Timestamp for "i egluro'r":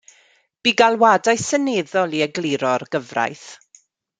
2.21-2.87